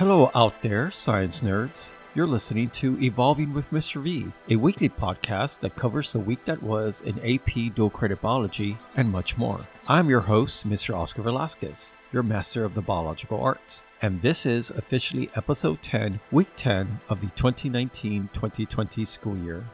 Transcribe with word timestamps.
Hello, 0.00 0.30
out 0.34 0.62
there, 0.62 0.90
science 0.90 1.42
nerds. 1.42 1.90
You're 2.14 2.26
listening 2.26 2.70
to 2.70 2.98
Evolving 3.02 3.52
with 3.52 3.70
Mr. 3.70 4.02
V, 4.02 4.32
a 4.48 4.56
weekly 4.56 4.88
podcast 4.88 5.60
that 5.60 5.76
covers 5.76 6.10
the 6.10 6.18
week 6.18 6.42
that 6.46 6.62
was 6.62 7.02
in 7.02 7.18
AP 7.18 7.74
dual 7.74 7.90
credit 7.90 8.22
biology 8.22 8.78
and 8.96 9.12
much 9.12 9.36
more. 9.36 9.60
I'm 9.88 10.08
your 10.08 10.22
host, 10.22 10.66
Mr. 10.66 10.96
Oscar 10.96 11.20
Velasquez, 11.20 11.96
your 12.14 12.22
master 12.22 12.64
of 12.64 12.72
the 12.72 12.80
biological 12.80 13.42
arts, 13.42 13.84
and 14.00 14.22
this 14.22 14.46
is 14.46 14.70
officially 14.70 15.28
episode 15.36 15.82
10, 15.82 16.18
week 16.32 16.48
10 16.56 17.00
of 17.10 17.20
the 17.20 17.28
2019 17.36 18.30
2020 18.32 19.04
school 19.04 19.36
year. 19.36 19.66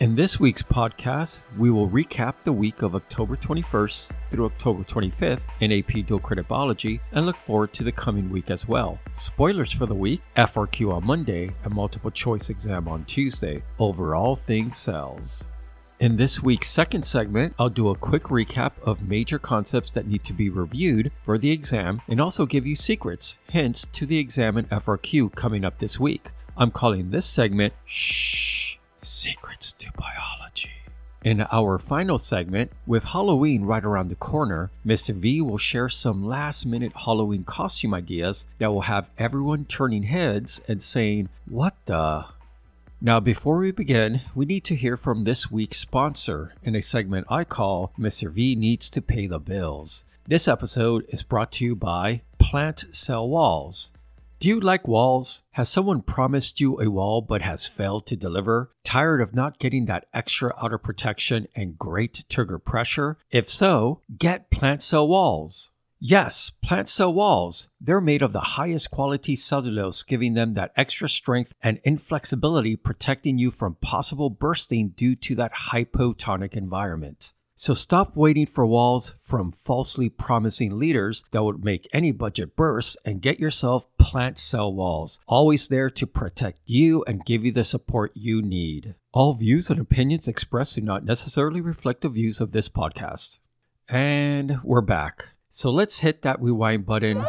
In 0.00 0.14
this 0.14 0.40
week's 0.40 0.62
podcast, 0.62 1.42
we 1.58 1.70
will 1.70 1.86
recap 1.86 2.40
the 2.40 2.54
week 2.54 2.80
of 2.80 2.94
October 2.94 3.36
21st 3.36 4.14
through 4.30 4.46
October 4.46 4.82
25th 4.82 5.42
in 5.60 5.70
AP 5.72 6.06
Dual 6.06 6.20
Credit 6.20 6.48
Biology 6.48 7.02
and 7.12 7.26
look 7.26 7.36
forward 7.36 7.74
to 7.74 7.84
the 7.84 7.92
coming 7.92 8.30
week 8.30 8.50
as 8.50 8.66
well. 8.66 8.98
Spoilers 9.12 9.72
for 9.74 9.84
the 9.84 9.94
week 9.94 10.22
FRQ 10.36 10.94
on 10.94 11.04
Monday 11.04 11.50
and 11.64 11.74
multiple 11.74 12.10
choice 12.10 12.48
exam 12.48 12.88
on 12.88 13.04
Tuesday 13.04 13.62
over 13.78 14.14
all 14.14 14.34
things 14.34 14.78
cells. 14.78 15.48
In 15.98 16.16
this 16.16 16.42
week's 16.42 16.70
second 16.70 17.02
segment, 17.02 17.54
I'll 17.58 17.68
do 17.68 17.90
a 17.90 17.94
quick 17.94 18.24
recap 18.24 18.80
of 18.82 19.06
major 19.06 19.38
concepts 19.38 19.90
that 19.90 20.06
need 20.06 20.24
to 20.24 20.32
be 20.32 20.48
reviewed 20.48 21.12
for 21.20 21.36
the 21.36 21.52
exam 21.52 22.00
and 22.08 22.22
also 22.22 22.46
give 22.46 22.66
you 22.66 22.74
secrets, 22.74 23.36
hints 23.50 23.86
to 23.92 24.06
the 24.06 24.18
exam 24.18 24.56
and 24.56 24.66
FRQ 24.70 25.34
coming 25.34 25.62
up 25.62 25.76
this 25.76 26.00
week. 26.00 26.30
I'm 26.56 26.70
calling 26.70 27.10
this 27.10 27.26
segment 27.26 27.74
Shh 27.84 28.69
Secrets 29.02 29.72
to 29.74 29.90
Biology. 29.92 30.70
In 31.22 31.46
our 31.52 31.78
final 31.78 32.18
segment, 32.18 32.72
with 32.86 33.04
Halloween 33.04 33.64
right 33.64 33.84
around 33.84 34.08
the 34.08 34.14
corner, 34.14 34.70
Mr. 34.86 35.14
V 35.14 35.42
will 35.42 35.58
share 35.58 35.88
some 35.88 36.26
last 36.26 36.64
minute 36.64 36.92
Halloween 36.94 37.44
costume 37.44 37.92
ideas 37.92 38.46
that 38.58 38.72
will 38.72 38.82
have 38.82 39.10
everyone 39.18 39.66
turning 39.66 40.04
heads 40.04 40.62
and 40.66 40.82
saying, 40.82 41.28
What 41.46 41.76
the? 41.84 42.24
Now, 43.02 43.20
before 43.20 43.58
we 43.58 43.72
begin, 43.72 44.22
we 44.34 44.46
need 44.46 44.64
to 44.64 44.74
hear 44.74 44.96
from 44.96 45.22
this 45.22 45.50
week's 45.50 45.78
sponsor 45.78 46.52
in 46.62 46.74
a 46.74 46.82
segment 46.82 47.26
I 47.30 47.44
call 47.44 47.92
Mr. 47.98 48.30
V 48.30 48.54
Needs 48.54 48.88
to 48.90 49.02
Pay 49.02 49.26
the 49.26 49.38
Bills. 49.38 50.04
This 50.26 50.46
episode 50.46 51.04
is 51.08 51.22
brought 51.22 51.52
to 51.52 51.64
you 51.64 51.74
by 51.74 52.22
Plant 52.38 52.84
Cell 52.92 53.28
Walls. 53.28 53.92
Do 54.40 54.48
you 54.48 54.58
like 54.58 54.88
walls? 54.88 55.42
Has 55.50 55.68
someone 55.68 56.00
promised 56.00 56.62
you 56.62 56.80
a 56.80 56.90
wall 56.90 57.20
but 57.20 57.42
has 57.42 57.66
failed 57.66 58.06
to 58.06 58.16
deliver? 58.16 58.70
Tired 58.84 59.20
of 59.20 59.34
not 59.34 59.58
getting 59.58 59.84
that 59.84 60.06
extra 60.14 60.54
outer 60.56 60.78
protection 60.78 61.46
and 61.54 61.78
great 61.78 62.24
turgor 62.30 62.64
pressure? 62.64 63.18
If 63.30 63.50
so, 63.50 64.00
get 64.16 64.50
plant 64.50 64.82
cell 64.82 65.06
walls. 65.06 65.72
Yes, 65.98 66.48
plant 66.48 66.88
cell 66.88 67.12
walls. 67.12 67.68
They're 67.78 68.00
made 68.00 68.22
of 68.22 68.32
the 68.32 68.56
highest 68.56 68.90
quality 68.90 69.36
cellulose, 69.36 70.02
giving 70.02 70.32
them 70.32 70.54
that 70.54 70.72
extra 70.74 71.10
strength 71.10 71.52
and 71.62 71.78
inflexibility, 71.84 72.76
protecting 72.76 73.36
you 73.36 73.50
from 73.50 73.74
possible 73.82 74.30
bursting 74.30 74.94
due 74.96 75.16
to 75.16 75.34
that 75.34 75.52
hypotonic 75.70 76.56
environment. 76.56 77.34
So 77.62 77.74
stop 77.74 78.16
waiting 78.16 78.46
for 78.46 78.64
walls 78.64 79.16
from 79.20 79.52
falsely 79.52 80.08
promising 80.08 80.78
leaders 80.78 81.24
that 81.30 81.44
would 81.44 81.62
make 81.62 81.86
any 81.92 82.10
budget 82.10 82.56
burst 82.56 82.96
and 83.04 83.20
get 83.20 83.38
yourself 83.38 83.84
plant 83.98 84.38
cell 84.38 84.72
walls, 84.72 85.20
always 85.28 85.68
there 85.68 85.90
to 85.90 86.06
protect 86.06 86.60
you 86.64 87.04
and 87.06 87.22
give 87.22 87.44
you 87.44 87.52
the 87.52 87.62
support 87.62 88.12
you 88.14 88.40
need. 88.40 88.94
All 89.12 89.34
views 89.34 89.68
and 89.68 89.78
opinions 89.78 90.26
expressed 90.26 90.76
do 90.76 90.80
not 90.80 91.04
necessarily 91.04 91.60
reflect 91.60 92.00
the 92.00 92.08
views 92.08 92.40
of 92.40 92.52
this 92.52 92.70
podcast. 92.70 93.40
And 93.90 94.56
we're 94.64 94.80
back. 94.80 95.28
So 95.50 95.70
let's 95.70 95.98
hit 95.98 96.22
that 96.22 96.40
rewind 96.40 96.86
button 96.86 97.26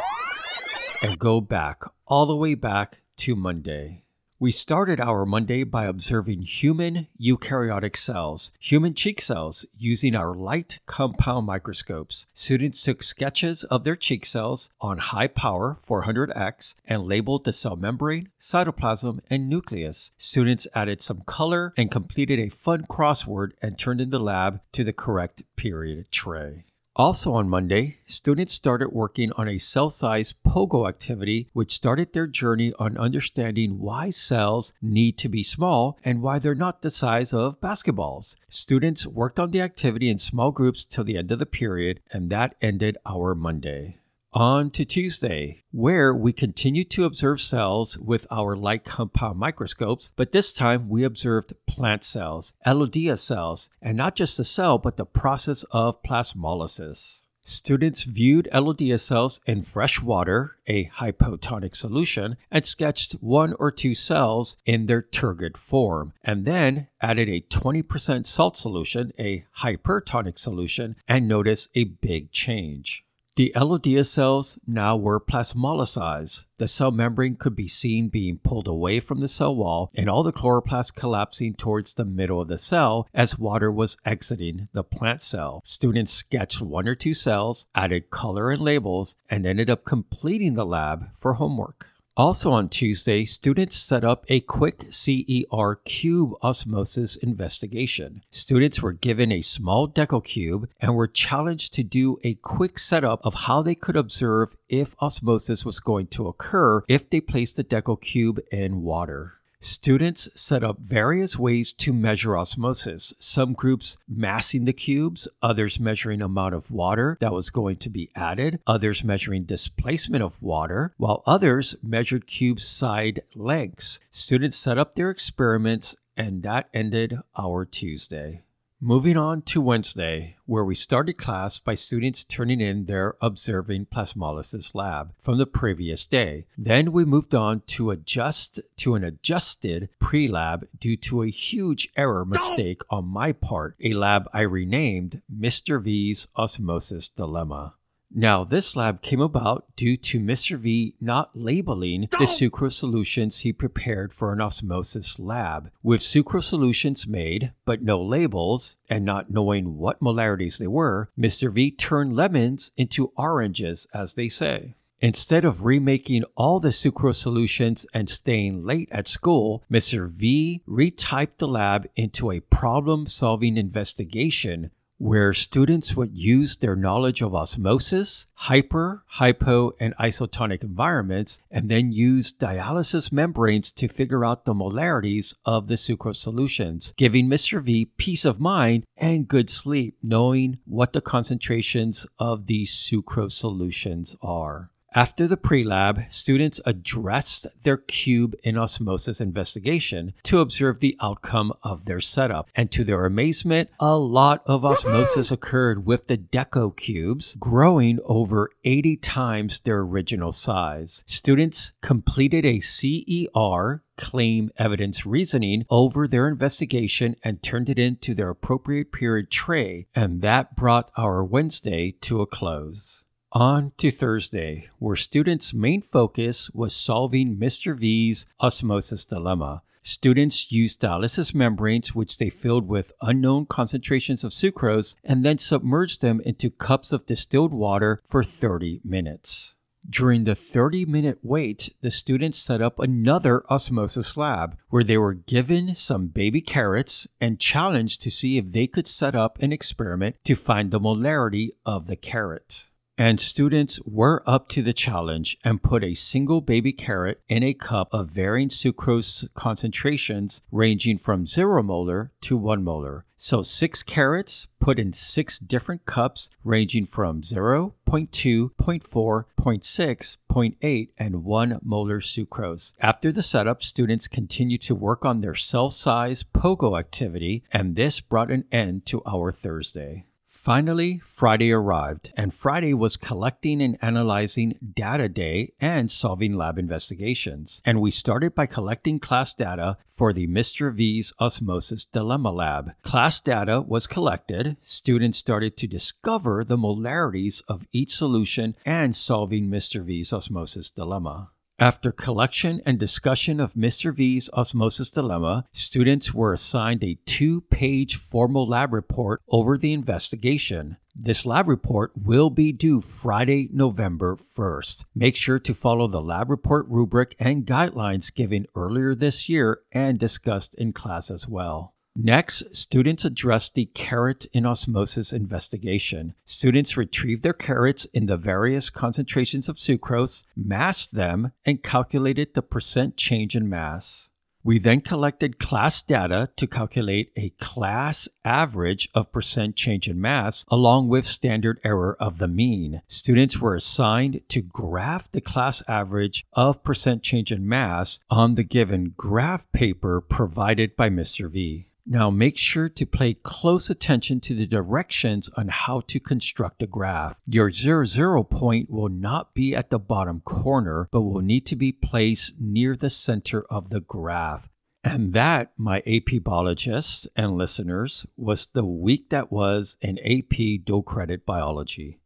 and 1.02 1.20
go 1.20 1.42
back, 1.42 1.84
all 2.08 2.26
the 2.26 2.38
way 2.38 2.56
back 2.56 3.02
to 3.18 3.36
Monday. 3.36 4.06
We 4.42 4.52
started 4.52 5.00
our 5.00 5.24
Monday 5.24 5.64
by 5.64 5.86
observing 5.86 6.42
human 6.42 7.06
eukaryotic 7.22 7.96
cells, 7.96 8.52
human 8.60 8.96
cheek 8.96 9.22
cells, 9.22 9.68
using 9.78 10.16
our 10.16 10.34
light 10.34 10.80
compound 10.88 11.46
microscopes. 11.46 12.26
Students 12.34 12.82
took 12.82 13.04
sketches 13.04 13.64
of 13.66 13.84
their 13.84 13.96
cheek 13.96 14.26
cells 14.26 14.72
on 14.82 14.98
high 14.98 15.28
power 15.28 15.78
400x 15.80 16.74
and 16.88 17.04
labeled 17.04 17.46
the 17.46 17.54
cell 17.54 17.76
membrane, 17.76 18.30
cytoplasm, 18.40 19.20
and 19.30 19.48
nucleus. 19.48 20.12
Students 20.18 20.66
added 20.74 21.04
some 21.04 21.22
color 21.28 21.76
and 21.78 21.92
completed 21.92 22.40
a 22.40 22.50
fun 22.50 22.88
crossword 22.90 23.52
and 23.62 23.78
turned 23.78 24.02
in 24.02 24.10
the 24.10 24.20
lab 24.20 24.62
to 24.72 24.84
the 24.84 24.92
correct 24.92 25.44
period 25.56 26.10
tray. 26.10 26.66
Also 26.98 27.34
on 27.34 27.48
Monday, 27.48 28.00
students 28.04 28.54
started 28.54 28.90
working 28.92 29.32
on 29.38 29.48
a 29.48 29.58
cell 29.58 29.90
size 29.90 30.34
POGIL 30.46 30.90
activity, 30.90 31.48
which 31.54 31.72
started 31.72 32.12
their 32.12 32.28
journey 32.28 32.74
on 32.80 32.98
understanding 32.98 33.80
why 33.80 34.10
cells 34.10 34.74
need 34.82 35.18
to 35.18 35.30
be 35.30 35.42
small 35.42 35.98
and 36.04 36.22
why 36.22 36.38
they're 36.38 36.54
not 36.54 36.82
the 36.82 36.92
size 36.92 37.34
of 37.34 37.62
basketballs. 37.62 38.36
Students 38.50 39.08
worked 39.08 39.40
on 39.40 39.52
the 39.52 39.62
activity 39.62 40.10
in 40.10 40.18
small 40.18 40.52
groups 40.52 40.84
till 40.86 41.06
the 41.06 41.18
end 41.18 41.32
of 41.32 41.40
the 41.40 41.46
period, 41.46 42.02
and 42.12 42.30
that 42.30 42.56
ended 42.62 42.98
our 43.06 43.34
Monday. 43.36 43.96
On 44.34 44.70
to 44.72 44.86
Tuesday, 44.86 45.62
where 45.72 46.16
we 46.16 46.32
continue 46.32 46.86
to 46.86 47.04
observe 47.04 47.42
cells 47.42 47.98
with 47.98 48.26
our 48.32 48.56
light 48.56 48.86
compound 48.86 49.38
microscopes, 49.38 50.14
but 50.16 50.32
this 50.32 50.54
time 50.54 50.88
we 50.88 51.04
observed 51.04 51.52
plant 51.68 52.06
cells, 52.06 52.56
Elodea 52.66 53.18
cells, 53.18 53.70
and 53.82 53.98
not 53.98 54.16
just 54.16 54.38
the 54.38 54.46
cell, 54.46 54.78
but 54.78 54.96
the 54.96 55.06
process 55.06 55.66
of 55.72 56.02
plasmolysis. 56.02 57.24
Students 57.44 58.04
viewed 58.04 58.48
Elodea 58.54 59.00
cells 59.00 59.42
in 59.46 59.64
fresh 59.64 60.02
water, 60.02 60.56
a 60.66 60.86
hypotonic 60.86 61.76
solution, 61.76 62.38
and 62.50 62.66
sketched 62.66 63.12
one 63.20 63.52
or 63.60 63.70
two 63.70 63.94
cells 63.94 64.56
in 64.66 64.86
their 64.86 65.02
turgid 65.02 65.58
form, 65.58 66.14
and 66.24 66.46
then 66.46 66.88
added 67.02 67.28
a 67.28 67.42
20% 67.42 68.26
salt 68.26 68.56
solution, 68.56 69.12
a 69.20 69.44
hypertonic 69.58 70.38
solution, 70.40 70.96
and 71.06 71.28
noticed 71.28 71.70
a 71.76 71.84
big 71.84 72.32
change. 72.32 73.04
The 73.38 73.54
Elodea 73.56 74.04
cells 74.04 74.60
now 74.68 74.98
were 74.98 75.20
plasmolyzed. 75.20 76.46
The 76.58 76.68
cell 76.68 76.92
membrane 76.92 77.38
could 77.38 77.56
be 77.56 77.68
seen 77.68 78.10
being 78.10 78.40
pulled 78.40 78.68
away 78.68 79.00
from 79.00 79.22
the 79.22 79.30
cell 79.30 79.56
wall 79.56 79.90
and 79.96 80.10
all 80.10 80.22
the 80.22 80.34
chloroplast 80.34 80.96
collapsing 80.96 81.54
towards 81.54 81.94
the 81.94 82.04
middle 82.04 82.42
of 82.42 82.50
the 82.50 82.58
cell 82.58 83.08
as 83.14 83.40
water 83.40 83.72
was 83.72 83.98
exiting 84.06 84.68
the 84.74 84.84
plant 84.84 85.22
cell. 85.22 85.62
Students 85.64 86.12
sketched 86.12 86.62
one 86.62 86.90
or 86.90 86.96
two 86.96 87.14
cells, 87.14 87.68
added 87.74 88.10
color 88.10 88.52
and 88.52 88.62
labels, 88.62 89.16
and 89.30 89.46
ended 89.46 89.70
up 89.70 89.86
completing 89.86 90.56
the 90.56 90.66
lab 90.66 91.16
for 91.16 91.36
homework. 91.36 91.91
Also 92.18 92.52
on 92.52 92.68
Tuesday, 92.68 93.24
students 93.24 93.78
set 93.78 94.04
up 94.04 94.26
a 94.28 94.42
quick 94.42 94.84
CER 94.92 95.80
cube 95.86 96.34
osmosis 96.42 97.16
investigation. 97.16 98.22
Students 98.30 98.82
were 98.82 98.92
given 98.92 99.32
a 99.32 99.42
small 99.42 99.88
deco 99.88 100.22
cube 100.22 100.68
and 100.82 100.94
were 100.94 101.08
challenged 101.08 101.74
to 101.74 101.84
do 101.84 102.18
a 102.24 102.36
quick 102.36 102.80
setup 102.80 103.22
of 103.26 103.34
how 103.34 103.62
they 103.62 103.76
could 103.76 103.96
observe 103.96 104.58
if 104.68 104.94
osmosis 105.02 105.64
was 105.64 105.80
going 105.80 106.08
to 106.08 106.28
occur 106.28 106.84
if 106.90 107.10
they 107.10 107.22
placed 107.22 107.56
the 107.56 107.64
deco 107.64 108.00
cube 108.00 108.42
in 108.52 108.82
water. 108.82 109.41
Students 109.64 110.28
set 110.34 110.64
up 110.64 110.80
various 110.80 111.38
ways 111.38 111.72
to 111.74 111.94
measure 111.94 112.36
osmosis, 112.36 113.14
some 113.20 113.54
groups 113.54 113.96
massing 114.10 114.66
the 114.66 114.74
cubes, 114.74 115.28
others 115.40 115.80
measuring 115.80 116.20
amount 116.20 116.56
of 116.56 116.72
water 116.72 117.16
that 117.22 117.32
was 117.32 117.52
going 117.52 117.76
to 117.78 117.90
be 117.92 118.10
added, 118.16 118.60
others 118.66 119.04
measuring 119.04 119.44
displacement 119.44 120.24
of 120.24 120.42
water, 120.42 120.96
while 120.98 121.22
others 121.28 121.76
measured 121.84 122.26
cube 122.26 122.60
side 122.60 123.22
lengths. 123.36 124.00
Students 124.10 124.58
set 124.58 124.80
up 124.80 124.96
their 124.96 125.12
experiments 125.12 125.96
and 126.18 126.42
that 126.42 126.68
ended 126.74 127.20
our 127.38 127.64
Tuesday. 127.64 128.42
Moving 128.84 129.16
on 129.16 129.44
to 129.44 129.62
Wednesday, 129.62 130.38
where 130.48 130.66
we 130.66 130.74
started 130.74 131.14
class 131.14 131.60
by 131.60 131.76
students 131.76 132.24
turning 132.24 132.60
in 132.60 132.86
their 132.86 133.16
observing 133.22 133.86
plasmolysis 133.86 134.74
lab 134.74 135.14
from 135.20 135.38
the 135.38 135.46
previous 135.46 136.04
day. 136.08 136.48
Then 136.58 136.92
we 136.92 137.06
moved 137.06 137.36
on 137.36 137.62
to 137.68 137.92
adjust 137.92 138.60
to 138.78 138.96
an 138.96 139.04
adjusted 139.04 139.90
pre-lab 140.00 140.68
due 140.80 140.98
to 140.98 141.22
a 141.22 141.30
huge 141.30 141.90
error 141.96 142.26
mistake 142.26 142.82
on 142.90 143.06
my 143.06 143.34
part, 143.34 143.76
a 143.84 143.94
lab 143.94 144.28
I 144.34 144.42
renamed 144.42 145.22
Mr. 145.32 145.80
V's 145.80 146.28
Osmosis 146.36 147.08
Dilemma. 147.08 147.76
Now, 148.14 148.44
this 148.44 148.76
lab 148.76 149.02
came 149.02 149.22
about 149.22 149.74
due 149.78 149.96
to 149.96 150.20
Mr. 150.20 150.58
V 150.58 150.96
not 151.00 151.32
labeling 151.34 152.10
the 152.12 152.26
sucrose 152.26 152.74
solutions 152.74 153.40
he 153.40 153.54
prepared 153.54 154.12
for 154.14 154.34
an 154.34 154.42
osmosis 154.42 155.18
lab. 155.18 155.72
With 155.82 156.02
sucrose 156.02 156.44
solutions 156.44 157.08
made, 157.08 157.54
but 157.64 157.82
no 157.82 158.02
labels, 158.02 158.78
and 158.90 159.06
not 159.06 159.32
knowing 159.32 159.78
what 159.78 160.02
molarities 160.02 160.58
they 160.58 160.68
were, 160.68 161.10
Mr. 161.18 161.52
V 161.54 161.72
turned 161.72 162.14
lemons 162.14 162.74
into 162.76 163.14
oranges, 163.16 163.88
as 163.94 164.16
they 164.16 164.28
say. 164.28 164.76
Instead 165.00 165.44
of 165.44 165.66
remaking 165.66 166.24
all 166.36 166.60
the 166.60 166.70
sucrose 166.70 167.16
solutions 167.16 167.88
and 167.94 168.08
staying 168.08 168.64
late 168.64 168.90
at 168.92 169.08
school, 169.08 169.64
Mr. 169.72 170.08
V 170.08 170.62
retyped 170.68 171.38
the 171.38 171.48
lab 171.48 171.88
into 171.96 172.30
a 172.30 172.40
problem 172.40 173.08
solving 173.08 173.58
investigation 173.58 174.70
where 175.02 175.34
students 175.34 175.96
would 175.96 176.16
use 176.16 176.58
their 176.58 176.76
knowledge 176.76 177.24
of 177.24 177.34
osmosis, 177.34 178.28
hyper, 178.36 179.04
hypo, 179.08 179.72
and 179.80 179.98
isotonic 179.98 180.62
environments, 180.62 181.42
and 181.50 181.70
then 181.72 181.92
use 181.92 182.32
dialysis 182.32 183.12
membranes 183.12 183.72
to 183.72 183.88
figure 183.88 184.24
out 184.24 184.46
the 184.46 184.54
molarities 184.54 185.34
of 185.44 185.68
the 185.68 185.74
sucrose 185.74 186.18
solutions, 186.18 186.94
giving 186.98 187.28
Mr. 187.28 187.60
V 187.64 187.86
peace 187.98 188.26
of 188.26 188.40
mind 188.40 188.84
and 188.96 189.28
good 189.28 189.50
sleep, 189.50 189.98
knowing 190.04 190.60
what 190.66 190.94
the 190.94 191.02
concentrations 191.02 192.06
of 192.20 192.46
these 192.46 192.72
sucrose 192.72 193.32
solutions 193.32 194.16
are. 194.22 194.70
After 194.94 195.26
the 195.26 195.38
pre-lab, 195.38 196.04
students 196.10 196.60
addressed 196.66 197.48
their 197.64 197.78
cube 197.78 198.36
in 198.44 198.58
osmosis 198.58 199.22
investigation 199.22 200.14
to 200.24 200.42
observe 200.42 200.80
the 200.80 200.98
outcome 201.02 201.54
of 201.64 201.86
their 201.86 202.02
setup. 202.02 202.50
And 202.56 202.70
to 202.72 202.84
their 202.84 203.06
amazement, 203.06 203.70
a 203.80 203.96
lot 203.96 204.44
of 204.46 204.66
osmosis 204.66 205.32
occurred 205.32 205.86
with 205.86 206.08
the 206.08 206.18
deco 206.18 206.76
cubes, 206.76 207.38
growing 207.40 208.00
over 208.04 208.50
80 208.66 208.98
times 208.98 209.62
their 209.62 209.80
original 209.80 210.34
size. 210.34 211.06
Students 211.08 211.72
completed 211.82 212.46
a 212.46 212.60
CER 212.60 213.84
claim 213.96 214.50
evidence 214.58 215.06
reasoning 215.06 215.64
over 215.70 216.06
their 216.06 216.28
investigation 216.28 217.16
and 217.24 217.42
turned 217.42 217.70
it 217.70 217.80
into 217.80 218.14
their 218.14 218.30
appropriate 218.30 218.92
period 218.92 219.32
tray, 219.32 219.88
and 219.96 220.22
that 220.22 220.58
brought 220.58 220.92
our 220.98 221.24
Wednesday 221.24 221.92
to 222.02 222.20
a 222.20 222.28
close. 222.28 223.06
On 223.34 223.72
to 223.78 223.90
Thursday, 223.92 224.68
where 224.78 224.98
students' 224.98 225.54
main 225.54 225.82
focus 225.82 226.52
was 226.52 226.76
solving 226.76 227.38
Mr. 227.38 227.74
V's 227.74 228.28
osmosis 228.42 229.06
dilemma. 229.06 229.62
Students 229.82 230.52
used 230.52 230.82
dialysis 230.82 231.34
membranes, 231.34 231.96
which 231.96 232.18
they 232.18 232.30
filled 232.30 232.68
with 232.68 232.92
unknown 233.02 233.46
concentrations 233.46 234.26
of 234.26 234.34
sucrose, 234.34 234.98
and 235.06 235.24
then 235.24 235.38
submerged 235.38 236.02
them 236.02 236.20
into 236.26 236.50
cups 236.50 236.92
of 236.92 237.06
distilled 237.06 237.54
water 237.54 238.02
for 238.06 238.22
30 238.22 238.82
minutes. 238.84 239.56
During 239.90 240.26
the 240.26 240.36
30 240.36 240.86
minute 240.86 241.20
wait, 241.24 241.74
the 241.80 241.90
students 241.90 242.38
set 242.38 242.62
up 242.62 242.80
another 242.80 243.46
osmosis 243.50 244.18
lab 244.18 244.58
where 244.68 244.84
they 244.84 244.98
were 244.98 245.14
given 245.14 245.74
some 245.74 246.08
baby 246.08 246.42
carrots 246.42 247.08
and 247.22 247.40
challenged 247.40 248.02
to 248.02 248.12
see 248.12 248.38
if 248.38 248.52
they 248.52 248.68
could 248.68 248.88
set 248.88 249.16
up 249.16 249.42
an 249.42 249.54
experiment 249.54 250.18
to 250.26 250.36
find 250.36 250.70
the 250.70 250.82
molarity 250.82 251.52
of 251.66 251.88
the 251.88 251.96
carrot 251.96 252.68
and 253.02 253.20
students 253.20 253.80
were 253.84 254.22
up 254.28 254.48
to 254.48 254.62
the 254.62 254.74
challenge 254.74 255.36
and 255.44 255.64
put 255.64 255.84
a 255.84 255.96
single 255.96 256.40
baby 256.40 256.72
carrot 256.72 257.20
in 257.28 257.42
a 257.42 257.52
cup 257.52 257.92
of 257.92 258.12
varying 258.12 258.50
sucrose 258.50 259.28
concentrations 259.34 260.44
ranging 260.52 261.00
from 261.00 261.26
0 261.26 261.64
molar 261.64 262.12
to 262.22 262.38
1 262.38 262.64
molar. 262.64 263.04
So, 263.16 263.42
six 263.42 263.82
carrots 263.82 264.48
put 264.60 264.78
in 264.78 264.94
six 264.94 265.40
different 265.40 265.88
cups 265.88 266.30
ranging 266.44 266.86
from 266.86 267.24
0, 267.24 267.74
0.2, 267.88 268.52
0.4, 268.52 269.26
0.6, 269.36 270.18
0.8, 270.30 270.90
and 271.00 271.24
1 271.24 271.60
molar 271.64 272.00
sucrose. 272.02 272.76
After 272.80 273.12
the 273.12 273.24
setup, 273.24 273.64
students 273.64 274.08
continued 274.08 274.62
to 274.62 274.76
work 274.76 275.06
on 275.06 275.22
their 275.22 275.34
cell 275.34 275.72
size 275.72 276.22
POGIL 276.22 276.78
activity, 276.78 277.44
and 277.52 277.76
this 277.76 278.00
brought 278.00 278.30
an 278.30 278.46
end 278.52 278.86
to 278.86 279.02
our 279.08 279.32
Thursday. 279.32 280.06
Finally, 280.42 281.00
Friday 281.06 281.52
arrived, 281.52 282.12
and 282.18 282.34
Friday 282.34 282.74
was 282.74 282.98
collecting 282.98 283.62
and 283.62 283.78
analyzing 283.80 284.58
data 284.74 285.08
day 285.08 285.54
and 285.62 285.92
solving 285.92 286.34
lab 286.34 286.58
investigations. 286.58 287.62
And 287.64 287.80
we 287.80 287.92
started 287.92 288.34
by 288.34 288.48
collecting 288.48 289.00
class 289.00 289.36
data 289.36 289.78
for 289.88 290.12
the 290.12 290.26
Mr. 290.26 290.74
V's 290.74 291.14
Osmosis 291.20 291.86
Dilemma 291.86 292.32
Lab. 292.32 292.72
Class 292.82 293.22
data 293.22 293.62
was 293.62 293.86
collected, 293.86 294.58
students 294.62 295.20
started 295.20 295.58
to 295.58 295.68
discover 295.68 296.44
the 296.44 296.58
molarities 296.58 297.44
of 297.48 297.68
each 297.72 297.94
solution 297.94 298.56
and 298.66 298.96
solving 298.96 299.48
Mr. 299.48 299.84
V's 299.84 300.12
Osmosis 300.12 300.72
Dilemma. 300.72 301.30
After 301.60 301.92
collection 301.92 302.60
and 302.66 302.80
discussion 302.80 303.40
of 303.40 303.54
Mr. 303.54 303.96
V's 303.96 304.30
osmosis 304.34 304.90
dilemma, 304.90 305.46
students 305.52 306.14
were 306.14 306.34
assigned 306.34 306.84
a 306.84 306.98
two 307.06 307.42
page 307.42 307.98
formal 307.98 308.48
lab 308.48 308.74
report 308.74 309.22
over 309.30 309.58
the 309.58 309.72
investigation. 309.74 310.78
This 310.96 311.26
lab 311.26 311.48
report 311.48 311.92
will 311.96 312.30
be 312.30 312.52
due 312.52 312.82
Friday, 312.82 313.50
November 313.54 314.16
1st. 314.16 314.86
Make 314.96 315.16
sure 315.16 315.40
to 315.40 315.54
follow 315.54 315.88
the 315.88 316.02
lab 316.02 316.30
report 316.30 316.66
rubric 316.68 317.16
and 317.20 317.46
guidelines 317.46 318.14
given 318.14 318.48
earlier 318.56 318.94
this 318.94 319.30
year 319.30 319.62
and 319.72 320.00
discussed 320.00 320.56
in 320.56 320.74
class 320.74 321.10
as 321.10 321.28
well. 321.28 321.76
Next, 321.96 322.56
students 322.56 323.04
addressed 323.04 323.54
the 323.54 323.66
carrot 323.66 324.26
in 324.32 324.46
osmosis 324.46 325.12
investigation. 325.12 326.14
Students 326.24 326.78
retrieved 326.78 327.22
their 327.22 327.34
carrots 327.34 327.86
in 327.86 328.06
the 328.06 328.18
various 328.18 328.70
concentrations 328.70 329.50
of 329.50 329.58
sucrose, 329.58 330.24
massed 330.36 330.96
them, 330.96 331.34
and 331.46 331.62
calculated 331.62 332.34
the 332.34 332.42
percent 332.42 332.96
change 332.96 333.36
in 333.36 333.50
mass. 333.50 334.10
We 334.44 334.58
then 334.58 334.82
collected 334.82 335.38
class 335.38 335.84
data 335.84 336.30
to 336.38 336.48
calculate 336.48 337.12
a 337.16 337.30
class 337.40 338.10
average 338.26 338.90
of 338.96 339.12
percent 339.12 339.56
change 339.56 339.88
in 339.88 340.02
mass 340.02 340.46
along 340.50 340.88
with 340.88 341.06
standard 341.06 341.60
error 341.64 341.96
of 342.00 342.18
the 342.18 342.28
mean. 342.28 342.82
Students 342.88 343.40
were 343.40 343.54
assigned 343.54 344.28
to 344.30 344.42
graph 344.42 345.12
the 345.12 345.22
class 345.22 345.62
average 345.68 346.26
of 346.34 346.64
percent 346.64 347.04
change 347.04 347.32
in 347.32 347.48
mass 347.48 348.00
on 348.10 348.34
the 348.34 348.44
given 348.44 348.94
graph 348.98 349.52
paper 349.52 350.02
provided 350.02 350.76
by 350.76 350.90
Mr. 350.90 351.30
V. 351.30 351.68
Now 351.92 352.10
make 352.10 352.38
sure 352.38 352.70
to 352.70 352.86
pay 352.86 353.16
close 353.16 353.70
attention 353.70 354.22
to 354.22 354.34
the 354.34 354.48
directions 354.48 355.30
on 355.36 355.50
how 355.50 355.82
to 355.88 356.00
construct 356.00 356.64
a 356.64 356.66
graph. 356.66 357.20
Your 357.28 357.52
0, 357.52 357.84
0 357.84 358.24
point 358.24 358.70
will 358.70 358.88
not 358.88 359.34
be 359.34 359.54
at 359.54 359.72
the 359.72 359.78
bottom 359.78 360.22
corner, 360.22 360.88
but 360.90 361.02
will 361.02 361.20
need 361.20 361.46
to 361.48 361.58
be 361.58 361.74
placed 361.74 362.40
near 362.40 362.78
the 362.78 362.90
center 362.90 363.44
of 363.50 363.72
the 363.72 363.82
graph. 363.82 364.48
And 364.86 365.12
that, 365.12 365.52
my 365.58 365.84
AP 365.86 366.24
biologists 366.24 367.10
and 367.18 367.38
listeners, 367.38 368.06
was 368.16 368.48
the 368.48 368.64
week 368.66 369.10
that 369.10 369.30
was 369.30 369.76
in 369.82 370.00
AP 370.00 370.64
dual 370.64 370.84
credit 370.84 371.26
biology. 371.26 372.00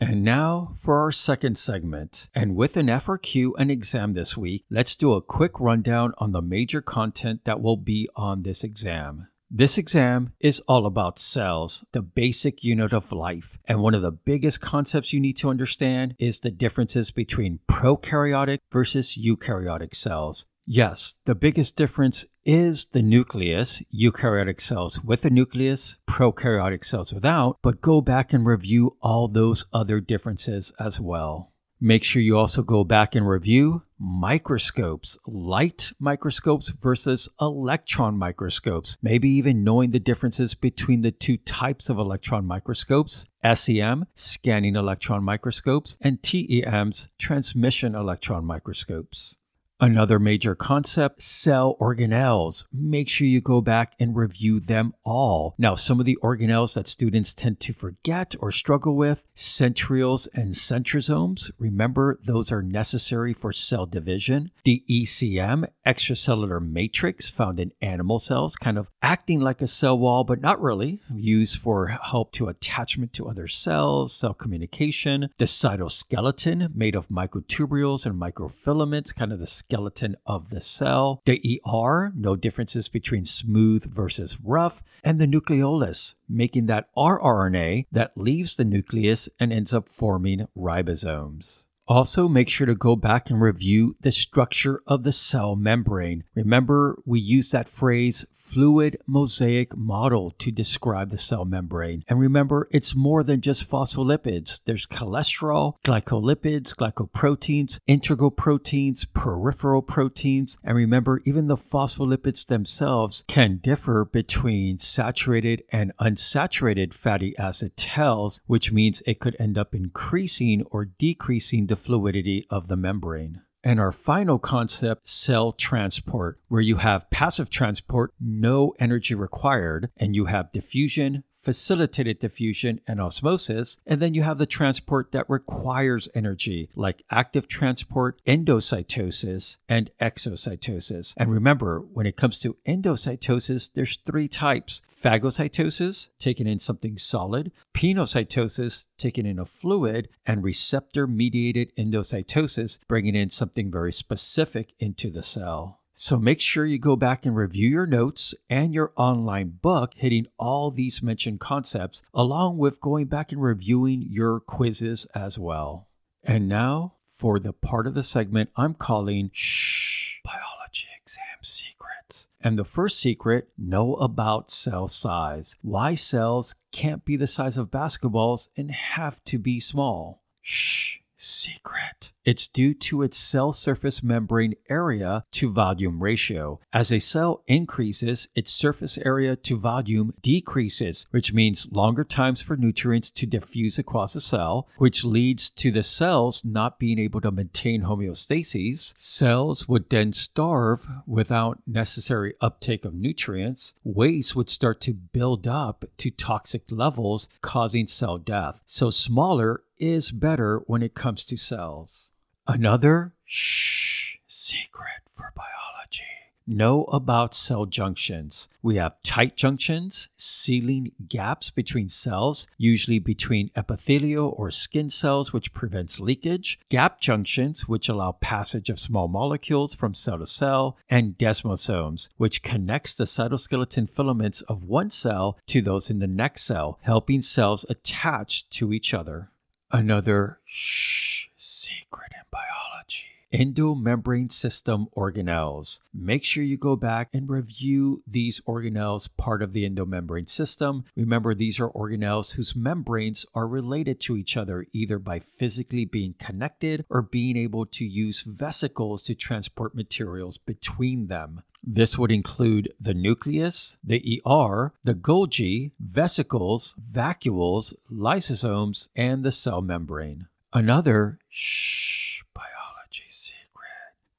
And 0.00 0.24
now 0.24 0.74
for 0.78 0.96
our 0.96 1.12
second 1.12 1.58
segment. 1.58 2.30
And 2.34 2.56
with 2.56 2.78
an 2.78 2.86
FRQ 2.86 3.52
and 3.58 3.70
exam 3.70 4.14
this 4.14 4.34
week, 4.34 4.64
let's 4.70 4.96
do 4.96 5.12
a 5.12 5.20
quick 5.20 5.60
rundown 5.60 6.14
on 6.16 6.32
the 6.32 6.40
major 6.40 6.80
content 6.80 7.44
that 7.44 7.60
will 7.60 7.76
be 7.76 8.08
on 8.16 8.42
this 8.42 8.64
exam. 8.64 9.28
This 9.52 9.76
exam 9.76 10.32
is 10.38 10.60
all 10.68 10.86
about 10.86 11.18
cells, 11.18 11.84
the 11.92 12.02
basic 12.02 12.62
unit 12.62 12.92
of 12.92 13.10
life. 13.10 13.58
And 13.66 13.82
one 13.82 13.94
of 13.94 14.02
the 14.02 14.12
biggest 14.12 14.60
concepts 14.60 15.12
you 15.12 15.18
need 15.18 15.36
to 15.38 15.50
understand 15.50 16.14
is 16.20 16.38
the 16.38 16.52
differences 16.52 17.10
between 17.10 17.58
prokaryotic 17.68 18.58
versus 18.70 19.18
eukaryotic 19.18 19.94
cells. 19.94 20.46
Yes, 20.72 21.16
the 21.24 21.34
biggest 21.34 21.74
difference 21.74 22.26
is 22.44 22.86
the 22.86 23.02
nucleus, 23.02 23.82
eukaryotic 23.92 24.60
cells 24.60 25.02
with 25.02 25.24
a 25.24 25.30
nucleus, 25.30 25.98
prokaryotic 26.08 26.84
cells 26.84 27.12
without, 27.12 27.58
but 27.60 27.80
go 27.80 28.00
back 28.00 28.32
and 28.32 28.46
review 28.46 28.96
all 29.02 29.26
those 29.26 29.66
other 29.72 29.98
differences 29.98 30.72
as 30.78 31.00
well. 31.00 31.50
Make 31.80 32.04
sure 32.04 32.22
you 32.22 32.38
also 32.38 32.62
go 32.62 32.84
back 32.84 33.16
and 33.16 33.28
review 33.28 33.82
microscopes, 33.98 35.18
light 35.26 35.90
microscopes 35.98 36.68
versus 36.68 37.28
electron 37.40 38.16
microscopes, 38.16 38.96
maybe 39.02 39.28
even 39.28 39.64
knowing 39.64 39.90
the 39.90 39.98
differences 39.98 40.54
between 40.54 41.00
the 41.00 41.10
two 41.10 41.36
types 41.38 41.90
of 41.90 41.98
electron 41.98 42.46
microscopes, 42.46 43.26
SEM, 43.54 44.06
scanning 44.14 44.76
electron 44.76 45.24
microscopes, 45.24 45.98
and 46.00 46.22
TEMs, 46.22 47.08
transmission 47.18 47.96
electron 47.96 48.44
microscopes. 48.44 49.39
Another 49.82 50.18
major 50.18 50.54
concept, 50.54 51.22
cell 51.22 51.74
organelles. 51.80 52.66
Make 52.70 53.08
sure 53.08 53.26
you 53.26 53.40
go 53.40 53.62
back 53.62 53.94
and 53.98 54.14
review 54.14 54.60
them 54.60 54.92
all. 55.06 55.54
Now, 55.56 55.74
some 55.74 55.98
of 55.98 56.04
the 56.04 56.18
organelles 56.22 56.74
that 56.74 56.86
students 56.86 57.32
tend 57.32 57.60
to 57.60 57.72
forget 57.72 58.34
or 58.40 58.52
struggle 58.52 58.94
with, 58.94 59.24
centrioles 59.34 60.28
and 60.34 60.52
centrosomes. 60.52 61.50
Remember, 61.58 62.18
those 62.26 62.52
are 62.52 62.60
necessary 62.62 63.32
for 63.32 63.52
cell 63.52 63.86
division. 63.86 64.50
The 64.64 64.84
ECM, 64.86 65.66
extracellular 65.86 66.60
matrix 66.60 67.30
found 67.30 67.58
in 67.58 67.72
animal 67.80 68.18
cells, 68.18 68.56
kind 68.56 68.76
of 68.76 68.90
acting 69.00 69.40
like 69.40 69.62
a 69.62 69.66
cell 69.66 69.98
wall, 69.98 70.24
but 70.24 70.42
not 70.42 70.60
really, 70.60 71.00
used 71.14 71.58
for 71.58 71.86
help 71.86 72.32
to 72.32 72.48
attachment 72.48 73.14
to 73.14 73.30
other 73.30 73.46
cells, 73.46 74.12
cell 74.12 74.34
communication. 74.34 75.30
The 75.38 75.46
cytoskeleton, 75.46 76.74
made 76.74 76.94
of 76.94 77.08
microtubules 77.08 78.04
and 78.04 78.20
microfilaments, 78.20 79.14
kind 79.14 79.32
of 79.32 79.38
the 79.38 79.46
skeleton 79.70 80.16
of 80.26 80.50
the 80.50 80.60
cell. 80.60 81.22
The 81.26 81.62
ER, 81.64 82.12
no 82.16 82.34
differences 82.34 82.88
between 82.88 83.24
smooth 83.24 83.92
versus 83.94 84.40
rough, 84.42 84.82
and 85.04 85.20
the 85.20 85.26
nucleolus, 85.26 86.14
making 86.28 86.66
that 86.66 86.88
rRNA 86.96 87.86
that 87.92 88.16
leaves 88.16 88.56
the 88.56 88.64
nucleus 88.64 89.28
and 89.38 89.52
ends 89.52 89.72
up 89.72 89.88
forming 89.88 90.48
ribosomes. 90.56 91.66
Also, 91.90 92.28
make 92.28 92.48
sure 92.48 92.68
to 92.68 92.74
go 92.76 92.94
back 92.94 93.30
and 93.30 93.40
review 93.40 93.96
the 94.00 94.12
structure 94.12 94.80
of 94.86 95.02
the 95.02 95.10
cell 95.10 95.56
membrane. 95.56 96.22
Remember, 96.36 96.96
we 97.04 97.18
use 97.18 97.50
that 97.50 97.68
phrase 97.68 98.24
fluid 98.32 98.96
mosaic 99.06 99.76
model 99.76 100.32
to 100.32 100.50
describe 100.50 101.10
the 101.10 101.16
cell 101.16 101.44
membrane. 101.44 102.04
And 102.08 102.18
remember, 102.18 102.68
it's 102.70 102.96
more 102.96 103.22
than 103.22 103.40
just 103.40 103.68
phospholipids. 103.68 104.60
There's 104.64 104.86
cholesterol, 104.86 105.74
glycolipids, 105.84 106.74
glycoproteins, 106.74 107.80
integral 107.86 108.30
proteins, 108.30 109.04
peripheral 109.04 109.82
proteins. 109.82 110.58
And 110.64 110.76
remember, 110.76 111.20
even 111.24 111.48
the 111.48 111.56
phospholipids 111.56 112.46
themselves 112.46 113.24
can 113.26 113.58
differ 113.58 114.04
between 114.04 114.78
saturated 114.78 115.62
and 115.70 115.92
unsaturated 116.00 116.94
fatty 116.94 117.36
acid 117.36 117.76
tails, 117.76 118.42
which 118.46 118.72
means 118.72 119.02
it 119.06 119.20
could 119.20 119.36
end 119.40 119.58
up 119.58 119.74
increasing 119.74 120.62
or 120.70 120.84
decreasing 120.84 121.66
the 121.66 121.79
fluidity 121.80 122.46
of 122.50 122.68
the 122.68 122.76
membrane. 122.76 123.42
And 123.62 123.78
our 123.78 123.92
final 123.92 124.38
concept, 124.38 125.08
cell 125.08 125.52
transport, 125.52 126.40
where 126.48 126.62
you 126.62 126.76
have 126.76 127.10
passive 127.10 127.50
transport, 127.50 128.14
no 128.18 128.74
energy 128.78 129.14
required, 129.14 129.90
and 129.98 130.14
you 130.14 130.26
have 130.26 130.52
diffusion, 130.52 131.24
facilitated 131.40 132.18
diffusion 132.18 132.80
and 132.86 133.00
osmosis. 133.00 133.78
And 133.86 134.00
then 134.00 134.14
you 134.14 134.22
have 134.22 134.38
the 134.38 134.46
transport 134.46 135.12
that 135.12 135.28
requires 135.28 136.08
energy, 136.14 136.70
like 136.74 137.02
active 137.10 137.48
transport, 137.48 138.20
endocytosis, 138.26 139.58
and 139.68 139.90
exocytosis. 140.00 141.14
And 141.16 141.30
remember, 141.30 141.80
when 141.80 142.06
it 142.06 142.16
comes 142.16 142.38
to 142.40 142.56
endocytosis, 142.66 143.70
there's 143.74 143.96
three 143.96 144.28
types 144.28 144.82
phagocytosis, 144.90 146.10
taking 146.18 146.46
in 146.46 146.58
something 146.58 146.98
solid, 146.98 147.52
pinocytosis, 147.74 148.86
taking 148.98 149.26
in 149.26 149.38
a 149.38 149.44
fluid, 149.44 150.08
and 150.26 150.44
receptor 150.44 151.06
mediated 151.06 151.74
endocytosis, 151.76 152.78
bringing 152.86 153.14
in 153.14 153.30
something 153.30 153.70
very 153.70 153.92
specific 153.92 154.74
into 154.78 155.10
the 155.10 155.22
cell. 155.22 155.79
So 156.02 156.16
make 156.16 156.40
sure 156.40 156.64
you 156.64 156.78
go 156.78 156.96
back 156.96 157.26
and 157.26 157.36
review 157.36 157.68
your 157.68 157.86
notes 157.86 158.34
and 158.48 158.72
your 158.72 158.90
online 158.96 159.58
book, 159.60 159.92
hitting 159.94 160.28
all 160.38 160.70
these 160.70 161.02
mentioned 161.02 161.40
concepts, 161.40 162.02
along 162.14 162.56
with 162.56 162.80
going 162.80 163.04
back 163.04 163.32
and 163.32 163.42
reviewing 163.42 164.06
your 164.08 164.40
quizzes 164.40 165.04
as 165.14 165.38
well. 165.38 165.88
And 166.24 166.48
now 166.48 166.94
for 167.02 167.38
the 167.38 167.52
part 167.52 167.86
of 167.86 167.92
the 167.92 168.02
segment 168.02 168.48
I'm 168.56 168.72
calling 168.72 169.28
Shh 169.34 170.22
Biology 170.24 170.88
Exam 171.02 171.42
Secrets. 171.42 172.30
And 172.40 172.58
the 172.58 172.64
first 172.64 172.98
secret 172.98 173.50
know 173.58 173.96
about 173.96 174.50
cell 174.50 174.88
size. 174.88 175.58
Why 175.60 175.96
cells 175.96 176.54
can't 176.72 177.04
be 177.04 177.16
the 177.16 177.26
size 177.26 177.58
of 177.58 177.70
basketballs 177.70 178.48
and 178.56 178.70
have 178.70 179.22
to 179.24 179.38
be 179.38 179.60
small. 179.60 180.22
Shh 180.40 181.00
secret. 181.20 182.12
It's 182.24 182.46
due 182.46 182.74
to 182.74 183.02
its 183.02 183.16
cell 183.16 183.52
surface 183.52 184.02
membrane 184.02 184.54
area 184.68 185.24
to 185.32 185.50
volume 185.50 186.02
ratio. 186.02 186.60
As 186.72 186.92
a 186.92 186.98
cell 186.98 187.42
increases, 187.46 188.28
its 188.34 188.52
surface 188.52 188.98
area 188.98 189.36
to 189.36 189.58
volume 189.58 190.14
decreases, 190.22 191.06
which 191.10 191.32
means 191.32 191.68
longer 191.72 192.04
times 192.04 192.40
for 192.40 192.56
nutrients 192.56 193.10
to 193.12 193.26
diffuse 193.26 193.78
across 193.78 194.14
a 194.14 194.20
cell, 194.20 194.68
which 194.78 195.04
leads 195.04 195.50
to 195.50 195.70
the 195.70 195.82
cells 195.82 196.44
not 196.44 196.78
being 196.78 196.98
able 196.98 197.20
to 197.20 197.30
maintain 197.30 197.82
homeostasis. 197.82 198.98
Cells 198.98 199.68
would 199.68 199.88
then 199.90 200.12
starve 200.12 200.86
without 201.06 201.60
necessary 201.66 202.34
uptake 202.40 202.84
of 202.84 202.94
nutrients. 202.94 203.74
Waste 203.82 204.36
would 204.36 204.50
start 204.50 204.80
to 204.82 204.94
build 204.94 205.46
up 205.46 205.84
to 205.98 206.10
toxic 206.10 206.62
levels, 206.70 207.28
causing 207.40 207.86
cell 207.86 208.18
death. 208.18 208.60
So 208.66 208.90
smaller 208.90 209.62
is 209.80 210.12
better 210.12 210.58
when 210.66 210.82
it 210.82 210.94
comes 210.94 211.24
to 211.24 211.36
cells. 211.36 212.12
Another 212.46 213.14
shh 213.24 214.16
secret 214.26 215.02
for 215.12 215.32
biology. 215.34 216.04
Know 216.46 216.84
about 216.84 217.34
cell 217.34 217.64
junctions. 217.64 218.48
We 218.60 218.74
have 218.76 219.00
tight 219.04 219.36
junctions, 219.36 220.08
sealing 220.16 220.90
gaps 221.06 221.50
between 221.50 221.88
cells, 221.88 222.48
usually 222.58 222.98
between 222.98 223.52
epithelial 223.56 224.34
or 224.36 224.50
skin 224.50 224.90
cells, 224.90 225.32
which 225.32 225.52
prevents 225.52 226.00
leakage, 226.00 226.58
gap 226.68 227.00
junctions, 227.00 227.68
which 227.68 227.88
allow 227.88 228.12
passage 228.12 228.68
of 228.68 228.80
small 228.80 229.06
molecules 229.06 229.76
from 229.76 229.94
cell 229.94 230.18
to 230.18 230.26
cell, 230.26 230.76
and 230.88 231.16
desmosomes, 231.16 232.08
which 232.16 232.42
connects 232.42 232.94
the 232.94 233.04
cytoskeleton 233.04 233.88
filaments 233.88 234.42
of 234.42 234.64
one 234.64 234.90
cell 234.90 235.38
to 235.46 235.60
those 235.60 235.88
in 235.88 236.00
the 236.00 236.08
next 236.08 236.42
cell, 236.42 236.80
helping 236.82 237.22
cells 237.22 237.64
attach 237.68 238.48
to 238.48 238.72
each 238.72 238.92
other. 238.92 239.30
Another 239.72 240.40
shh 240.44 241.28
secret 241.36 242.10
in 242.12 242.24
biology. 242.32 243.06
Endomembrane 243.32 244.32
system 244.32 244.88
organelles. 244.96 245.80
Make 245.94 246.24
sure 246.24 246.42
you 246.42 246.56
go 246.56 246.74
back 246.74 247.10
and 247.12 247.30
review 247.30 248.02
these 248.04 248.40
organelles 248.48 249.08
part 249.16 249.42
of 249.42 249.52
the 249.52 249.68
endomembrane 249.70 250.28
system. 250.28 250.82
Remember, 250.96 251.34
these 251.34 251.60
are 251.60 251.70
organelles 251.70 252.32
whose 252.32 252.56
membranes 252.56 253.24
are 253.32 253.46
related 253.46 254.00
to 254.00 254.16
each 254.16 254.36
other 254.36 254.66
either 254.72 254.98
by 254.98 255.20
physically 255.20 255.84
being 255.84 256.14
connected 256.18 256.84
or 256.90 257.00
being 257.00 257.36
able 257.36 257.64
to 257.66 257.84
use 257.84 258.22
vesicles 258.22 259.04
to 259.04 259.14
transport 259.14 259.72
materials 259.72 260.36
between 260.36 261.06
them. 261.06 261.42
This 261.62 261.98
would 261.98 262.10
include 262.10 262.72
the 262.80 262.94
nucleus, 262.94 263.76
the 263.84 264.22
ER, 264.26 264.72
the 264.82 264.94
Golgi, 264.94 265.72
vesicles, 265.78 266.74
vacuoles, 266.80 267.74
lysosomes, 267.92 268.88
and 268.96 269.22
the 269.22 269.32
cell 269.32 269.60
membrane. 269.60 270.26
Another 270.52 271.18
shh 271.28 272.22
biology 272.34 273.04
secret. 273.08 273.40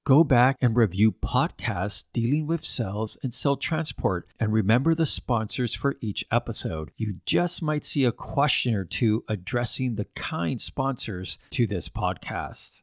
Go 0.04 0.24
back 0.24 0.58
and 0.62 0.76
review 0.76 1.12
podcasts 1.12 2.06
dealing 2.14 2.48
with 2.48 2.64
cells 2.64 3.18
and 3.24 3.34
cell 3.34 3.56
transport 3.56 4.28
and 4.40 4.54
remember 4.54 4.96
the 4.96 5.06
sponsors 5.06 5.74
for 5.74 5.96
each 6.00 6.24
episode. 6.32 6.92
You 6.96 7.18
just 7.26 7.62
might 7.62 7.86
see 7.86 8.06
a 8.06 8.12
question 8.12 8.76
or 8.76 8.86
two 8.86 9.24
addressing 9.28 9.96
the 9.96 10.06
kind 10.16 10.62
sponsors 10.62 11.40
to 11.52 11.68
this 11.68 11.90
podcast. 11.90 12.82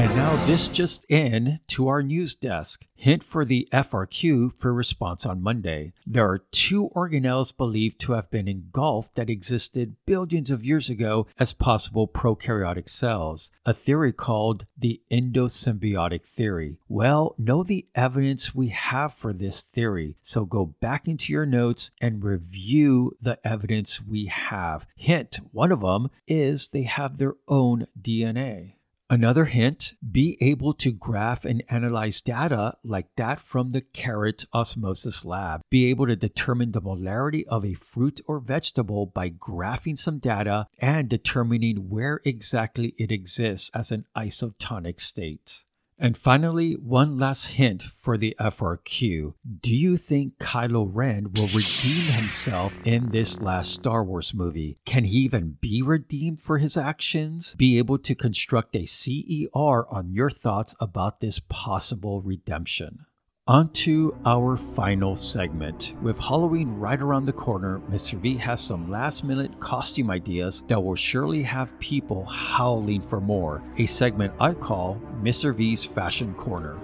And 0.00 0.16
now 0.16 0.34
this 0.46 0.68
just 0.68 1.04
in 1.10 1.60
to 1.66 1.88
our 1.88 2.02
news 2.02 2.34
desk. 2.34 2.86
Hint 2.94 3.22
for 3.22 3.44
the 3.44 3.68
FRQ 3.70 4.56
for 4.56 4.72
response 4.72 5.26
on 5.26 5.42
Monday. 5.42 5.92
There 6.06 6.26
are 6.26 6.46
two 6.50 6.88
organelles 6.96 7.54
believed 7.54 8.00
to 8.00 8.12
have 8.12 8.30
been 8.30 8.48
engulfed 8.48 9.14
that 9.16 9.28
existed 9.28 9.96
billions 10.06 10.50
of 10.50 10.64
years 10.64 10.88
ago 10.88 11.26
as 11.38 11.52
possible 11.52 12.08
prokaryotic 12.08 12.88
cells, 12.88 13.52
a 13.66 13.74
theory 13.74 14.10
called 14.10 14.64
the 14.74 15.02
endosymbiotic 15.12 16.26
theory. 16.26 16.78
Well, 16.88 17.34
know 17.36 17.62
the 17.62 17.86
evidence 17.94 18.54
we 18.54 18.68
have 18.68 19.12
for 19.12 19.34
this 19.34 19.62
theory, 19.62 20.16
so 20.22 20.46
go 20.46 20.64
back 20.80 21.08
into 21.08 21.30
your 21.30 21.44
notes 21.44 21.90
and 22.00 22.24
review 22.24 23.18
the 23.20 23.38
evidence 23.46 24.02
we 24.02 24.26
have. 24.26 24.86
Hint, 24.96 25.40
one 25.52 25.70
of 25.70 25.82
them 25.82 26.08
is 26.26 26.68
they 26.68 26.84
have 26.84 27.18
their 27.18 27.34
own 27.48 27.86
DNA. 28.00 28.76
Another 29.12 29.46
hint 29.46 29.94
be 30.08 30.38
able 30.40 30.72
to 30.74 30.92
graph 30.92 31.44
and 31.44 31.64
analyze 31.68 32.20
data 32.20 32.76
like 32.84 33.08
that 33.16 33.40
from 33.40 33.72
the 33.72 33.80
carrot 33.80 34.44
osmosis 34.54 35.24
lab. 35.24 35.62
Be 35.68 35.86
able 35.86 36.06
to 36.06 36.14
determine 36.14 36.70
the 36.70 36.80
molarity 36.80 37.44
of 37.48 37.64
a 37.64 37.74
fruit 37.74 38.20
or 38.28 38.38
vegetable 38.38 39.06
by 39.06 39.28
graphing 39.28 39.98
some 39.98 40.18
data 40.18 40.68
and 40.78 41.08
determining 41.08 41.90
where 41.90 42.20
exactly 42.24 42.94
it 42.98 43.10
exists 43.10 43.68
as 43.74 43.90
an 43.90 44.04
isotonic 44.16 45.00
state. 45.00 45.64
And 46.02 46.16
finally, 46.16 46.72
one 46.72 47.18
last 47.18 47.48
hint 47.48 47.82
for 47.82 48.16
the 48.16 48.34
FRQ. 48.40 49.34
Do 49.60 49.76
you 49.76 49.98
think 49.98 50.38
Kylo 50.38 50.88
Ren 50.90 51.30
will 51.34 51.48
redeem 51.54 52.06
himself 52.06 52.78
in 52.86 53.10
this 53.10 53.42
last 53.42 53.72
Star 53.74 54.02
Wars 54.02 54.32
movie? 54.32 54.78
Can 54.86 55.04
he 55.04 55.18
even 55.18 55.58
be 55.60 55.82
redeemed 55.82 56.40
for 56.40 56.56
his 56.56 56.78
actions? 56.78 57.54
Be 57.56 57.76
able 57.76 57.98
to 57.98 58.14
construct 58.14 58.74
a 58.74 58.86
CER 58.86 59.86
on 59.90 60.10
your 60.10 60.30
thoughts 60.30 60.74
about 60.80 61.20
this 61.20 61.38
possible 61.38 62.22
redemption. 62.22 63.04
On 63.50 63.68
to 63.70 64.14
our 64.24 64.56
final 64.56 65.16
segment. 65.16 65.94
With 66.00 66.20
Halloween 66.20 66.78
right 66.78 67.00
around 67.00 67.24
the 67.24 67.32
corner, 67.32 67.80
Mr. 67.90 68.16
V 68.16 68.36
has 68.36 68.60
some 68.60 68.88
last 68.88 69.24
minute 69.24 69.58
costume 69.58 70.08
ideas 70.08 70.62
that 70.68 70.80
will 70.80 70.94
surely 70.94 71.42
have 71.42 71.76
people 71.80 72.24
howling 72.26 73.02
for 73.02 73.20
more. 73.20 73.60
A 73.76 73.86
segment 73.86 74.32
I 74.38 74.54
call 74.54 75.02
Mr. 75.20 75.52
V's 75.52 75.84
Fashion 75.84 76.32
Corner. 76.34 76.78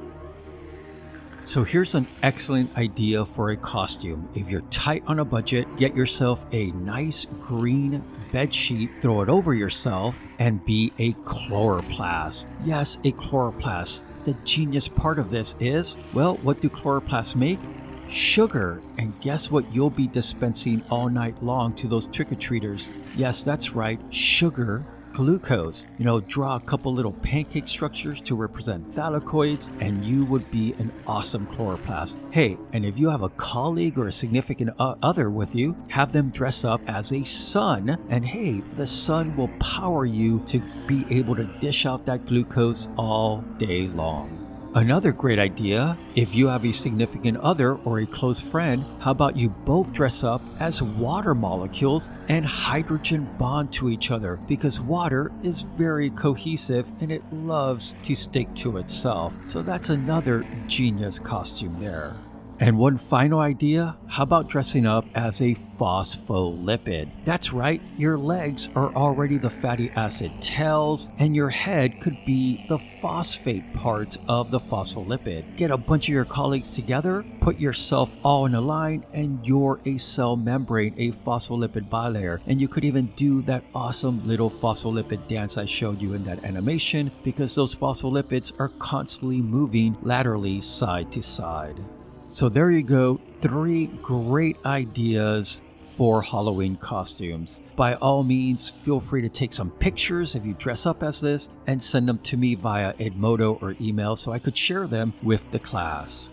So 1.44 1.62
here's 1.62 1.94
an 1.94 2.08
excellent 2.25 2.76
idea 2.76 3.25
for 3.25 3.50
a 3.50 3.56
costume. 3.56 4.28
If 4.35 4.50
you're 4.50 4.62
tight 4.62 5.04
on 5.06 5.20
a 5.20 5.25
budget, 5.25 5.68
get 5.76 5.94
yourself 5.94 6.46
a 6.50 6.73
nice 6.73 7.28
green 7.38 8.02
bed 8.32 8.52
sheet, 8.52 8.90
throw 9.00 9.23
it 9.23 9.28
over 9.28 9.54
yourself, 9.54 10.26
and 10.40 10.64
be 10.64 10.92
a 10.99 11.12
chloroplast. 11.12 12.49
Yes, 12.64 12.96
a 13.04 13.12
chloroplast 13.12 14.04
the 14.26 14.35
genius 14.45 14.88
part 14.88 15.18
of 15.18 15.30
this 15.30 15.56
is 15.61 15.99
well, 16.12 16.37
what 16.42 16.61
do 16.61 16.68
chloroplasts 16.68 17.35
make? 17.35 17.61
sugar. 18.09 18.80
And 18.99 19.21
guess 19.21 19.50
what 19.50 19.75
you'll 19.75 19.90
be 19.90 20.06
dispensing 20.06 20.85
all 20.90 21.09
night 21.09 21.42
long 21.42 21.75
to 21.75 21.88
those 21.88 22.06
trick 22.06 22.30
or 22.30 22.37
treaters? 22.37 22.92
Yes, 23.16 23.42
that's 23.42 23.75
right, 23.75 24.00
sugar 24.11 24.87
glucose. 25.16 25.88
You 25.96 26.04
know, 26.04 26.20
draw 26.20 26.56
a 26.56 26.61
couple 26.61 26.92
little 26.92 27.14
pancake 27.14 27.68
structures 27.68 28.20
to 28.20 28.37
represent 28.37 28.90
thylakoids, 28.90 29.70
and 29.80 30.04
you 30.04 30.26
would 30.26 30.50
be 30.50 30.75
an 30.75 30.92
awesome 31.06 31.46
chloroplast. 31.46 32.18
Hey, 32.30 32.58
and 32.75 32.85
if 32.85 32.99
you 32.99 33.08
have 33.08 33.23
a 33.23 33.30
colleague 33.30 33.99
or 33.99 34.08
a 34.08 34.12
significant 34.12 34.70
other 34.78 35.30
with 35.30 35.54
you, 35.54 35.75
have 35.88 36.12
them 36.12 36.28
dress 36.28 36.66
up 36.66 36.82
as 36.87 37.14
a 37.14 37.25
sun, 37.25 37.96
and 38.11 38.26
hey, 38.26 38.61
the 38.75 38.87
sun 38.87 39.35
will 39.37 39.49
power 39.58 40.04
you 40.04 40.40
to 40.40 40.62
be 40.87 41.06
able 41.08 41.35
to 41.35 41.44
dish 41.61 41.87
out 41.87 42.04
that 42.04 42.26
glucose 42.26 42.90
all 42.99 43.40
day 43.56 43.88
long. 43.88 44.45
Another 44.75 45.12
great 45.12 45.38
idea 45.38 45.96
if 46.14 46.35
you 46.35 46.49
have 46.49 46.64
a 46.64 46.73
significant 46.73 47.38
other 47.38 47.76
or 47.76 48.00
a 48.00 48.06
close 48.06 48.40
friend, 48.40 48.85
how 48.99 49.11
about 49.11 49.37
you 49.37 49.49
both 49.49 49.92
dress 49.92 50.23
up 50.23 50.42
as 50.61 50.82
water 50.82 51.35
molecules 51.35 52.11
and 52.28 52.44
hydrogen 52.44 53.28
bond 53.38 53.73
to 53.73 53.88
each 53.88 54.11
other 54.11 54.37
because 54.46 54.80
water 54.80 55.32
is 55.42 55.62
very 55.62 56.11
cohesive 56.11 56.92
and 57.00 57.11
it 57.11 57.23
loves 57.32 57.96
to 58.02 58.14
stick 58.14 58.52
to 58.54 58.76
itself. 58.76 59.37
So 59.46 59.62
that's 59.62 59.88
another 59.88 60.46
genius 60.66 61.18
costume 61.18 61.80
there. 61.80 62.16
And 62.58 62.78
one 62.78 62.96
final 62.96 63.40
idea 63.40 63.96
how 64.08 64.22
about 64.22 64.48
dressing 64.48 64.86
up 64.86 65.04
as 65.14 65.42
a 65.42 65.54
phospholipid? 65.54 67.10
That's 67.26 67.52
right, 67.52 67.82
your 67.98 68.16
legs 68.16 68.70
are 68.75 68.94
already 68.94 69.36
the 69.36 69.50
fatty 69.50 69.90
acid 69.90 70.40
tails, 70.40 71.10
and 71.18 71.36
your 71.36 71.50
head 71.50 72.00
could 72.00 72.16
be 72.25 72.64
the 72.68 72.78
phosphate 72.78 73.75
part 73.75 74.16
of 74.26 74.50
the 74.50 74.58
phospholipid. 74.58 75.56
Get 75.56 75.70
a 75.70 75.76
bunch 75.76 76.08
of 76.08 76.14
your 76.14 76.25
colleagues 76.25 76.75
together, 76.75 77.26
put 77.40 77.60
yourself 77.60 78.16
all 78.22 78.46
in 78.46 78.54
a 78.54 78.60
line, 78.60 79.04
and 79.12 79.46
you're 79.46 79.80
a 79.84 79.98
cell 79.98 80.34
membrane, 80.34 80.94
a 80.96 81.12
phospholipid 81.12 81.90
bilayer. 81.90 82.40
And 82.46 82.58
you 82.58 82.68
could 82.68 82.86
even 82.86 83.06
do 83.16 83.42
that 83.42 83.64
awesome 83.75 84.26
little 84.26 84.50
phospholipid 84.50 85.28
dance 85.28 85.58
I 85.58 85.66
showed 85.66 86.00
you 86.00 86.14
in 86.14 86.25
that 86.25 86.42
animation 86.44 87.10
because 87.22 87.54
those 87.54 87.75
phospholipids 87.75 88.58
are 88.58 88.70
constantly 88.78 89.42
moving 89.42 89.98
laterally 90.00 90.62
side 90.62 91.12
to 91.12 91.22
side. 91.22 91.84
So 92.28 92.49
there 92.49 92.71
you 92.71 92.83
go, 92.83 93.21
three 93.40 93.87
great 93.87 94.59
ideas 94.64 95.62
for 95.78 96.23
Halloween 96.23 96.76
costumes. 96.76 97.62
By 97.76 97.95
all 97.95 98.25
means, 98.25 98.68
feel 98.68 98.99
free 98.99 99.23
to 99.23 99.28
take 99.28 99.52
some 99.52 99.71
pictures 99.71 100.35
if 100.35 100.45
you 100.45 100.54
dress 100.54 100.87
up 100.87 101.04
as 101.04 101.21
this 101.21 101.50
and 101.68 101.80
send 101.80 102.09
them 102.09 102.18
to 102.18 102.37
me 102.37 102.56
via 102.56 102.95
Edmodo 102.95 103.62
or 103.62 103.76
email 103.80 104.16
so 104.16 104.33
I 104.33 104.40
could 104.40 104.56
share 104.56 104.88
them 104.88 105.14
with 105.23 105.49
the 105.52 105.61
class. 105.61 106.33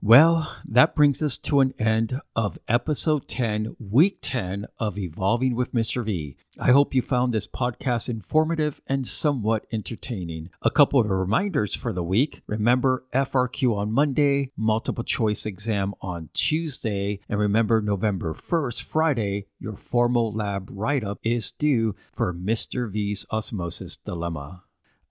Well, 0.00 0.56
that 0.64 0.94
brings 0.94 1.22
us 1.24 1.38
to 1.38 1.58
an 1.58 1.74
end 1.76 2.20
of 2.36 2.56
episode 2.68 3.26
10, 3.26 3.74
week 3.80 4.18
10 4.22 4.66
of 4.78 4.96
Evolving 4.96 5.56
with 5.56 5.74
Mr. 5.74 6.04
V. 6.04 6.36
I 6.56 6.70
hope 6.70 6.94
you 6.94 7.02
found 7.02 7.34
this 7.34 7.48
podcast 7.48 8.08
informative 8.08 8.80
and 8.86 9.08
somewhat 9.08 9.66
entertaining. 9.72 10.50
A 10.62 10.70
couple 10.70 11.00
of 11.00 11.10
reminders 11.10 11.74
for 11.74 11.92
the 11.92 12.04
week. 12.04 12.42
Remember 12.46 13.06
FRQ 13.12 13.76
on 13.76 13.90
Monday, 13.90 14.52
multiple 14.56 15.02
choice 15.02 15.44
exam 15.44 15.94
on 16.00 16.28
Tuesday, 16.32 17.18
and 17.28 17.40
remember 17.40 17.82
November 17.82 18.34
1st, 18.34 18.82
Friday, 18.84 19.46
your 19.58 19.74
formal 19.74 20.32
lab 20.32 20.70
write 20.72 21.02
up 21.02 21.18
is 21.24 21.50
due 21.50 21.96
for 22.12 22.32
Mr. 22.32 22.88
V's 22.88 23.26
osmosis 23.32 23.96
dilemma. 23.96 24.62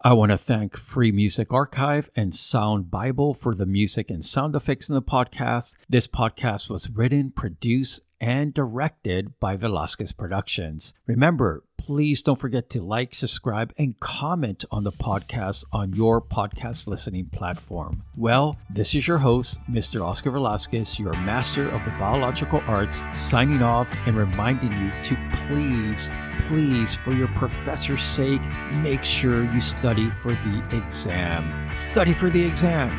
I 0.08 0.14
want 0.14 0.32
to 0.32 0.38
thank 0.38 0.78
Free 0.78 1.12
Music 1.12 1.52
Archive 1.52 2.10
and 2.16 2.34
Sound 2.34 2.90
Bible 2.90 3.34
for 3.34 3.54
the 3.54 3.66
music 3.66 4.10
and 4.10 4.24
sound 4.24 4.56
effects 4.56 4.88
in 4.88 4.96
the 4.96 5.02
podcast. 5.02 5.76
This 5.90 6.08
podcast 6.08 6.70
was 6.70 6.90
written, 6.90 7.30
produced, 7.30 8.04
and 8.22 8.54
directed 8.54 9.38
by 9.42 9.58
Velasquez 9.58 10.14
Productions. 10.14 10.94
Remember, 11.08 11.66
please 11.88 12.22
don't 12.22 12.36
forget 12.36 12.70
to 12.70 12.82
like, 12.82 13.16
subscribe, 13.16 13.74
and 13.78 13.98
comment 14.02 14.66
on 14.70 14.84
the 14.84 14.92
podcast 14.92 15.64
on 15.72 15.94
your 15.94 16.20
podcast 16.20 16.86
listening 16.86 17.28
platform. 17.28 18.04
Well, 18.18 18.58
this 18.70 18.94
is 18.94 19.08
your 19.08 19.20
host, 19.20 19.62
Mr. 19.72 20.04
Oscar 20.04 20.32
Velasquez, 20.32 21.00
your 21.00 21.14
master 21.14 21.70
of 21.70 21.86
the 21.86 21.92
biological 21.92 22.62
arts, 22.68 23.06
signing 23.14 23.64
off 23.64 23.90
and 24.06 24.18
reminding 24.18 24.74
you 24.74 24.92
to 25.04 25.16
please, 25.48 26.12
please, 26.50 26.94
for 26.94 27.14
your 27.14 27.30
professor's 27.30 28.04
sake, 28.04 28.42
make 28.74 29.06
sure 29.06 29.46
you 29.46 29.62
study 29.62 30.10
for 30.10 30.34
the 30.34 30.62
exam. 30.74 31.74
Study 31.74 32.14
for 32.14 32.30
the 32.30 32.44
exam. 32.44 32.92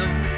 Sometimes 0.00 0.30